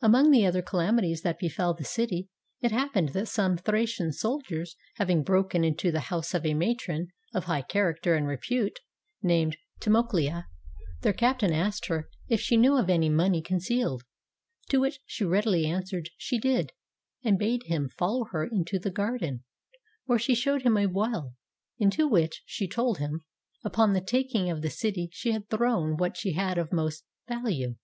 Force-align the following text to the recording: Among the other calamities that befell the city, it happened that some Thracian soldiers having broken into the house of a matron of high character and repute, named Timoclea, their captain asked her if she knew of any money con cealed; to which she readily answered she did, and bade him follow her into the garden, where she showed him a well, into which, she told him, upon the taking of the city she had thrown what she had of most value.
Among 0.00 0.30
the 0.30 0.46
other 0.46 0.62
calamities 0.62 1.20
that 1.20 1.38
befell 1.38 1.74
the 1.74 1.84
city, 1.84 2.30
it 2.62 2.72
happened 2.72 3.10
that 3.10 3.28
some 3.28 3.58
Thracian 3.58 4.14
soldiers 4.14 4.74
having 4.94 5.22
broken 5.22 5.62
into 5.62 5.92
the 5.92 6.00
house 6.08 6.32
of 6.32 6.46
a 6.46 6.54
matron 6.54 7.08
of 7.34 7.44
high 7.44 7.60
character 7.60 8.14
and 8.14 8.26
repute, 8.26 8.78
named 9.22 9.58
Timoclea, 9.82 10.46
their 11.02 11.12
captain 11.12 11.52
asked 11.52 11.88
her 11.88 12.08
if 12.28 12.40
she 12.40 12.56
knew 12.56 12.78
of 12.78 12.88
any 12.88 13.10
money 13.10 13.42
con 13.42 13.58
cealed; 13.58 14.00
to 14.70 14.78
which 14.80 15.00
she 15.04 15.26
readily 15.26 15.66
answered 15.66 16.08
she 16.16 16.38
did, 16.38 16.72
and 17.22 17.38
bade 17.38 17.64
him 17.64 17.90
follow 17.90 18.24
her 18.30 18.46
into 18.46 18.78
the 18.78 18.90
garden, 18.90 19.44
where 20.06 20.18
she 20.18 20.34
showed 20.34 20.62
him 20.62 20.78
a 20.78 20.86
well, 20.86 21.34
into 21.76 22.08
which, 22.08 22.42
she 22.46 22.66
told 22.66 22.96
him, 22.96 23.20
upon 23.62 23.92
the 23.92 24.00
taking 24.00 24.48
of 24.50 24.62
the 24.62 24.70
city 24.70 25.10
she 25.12 25.32
had 25.32 25.46
thrown 25.50 25.98
what 25.98 26.16
she 26.16 26.32
had 26.32 26.56
of 26.56 26.72
most 26.72 27.04
value. 27.28 27.74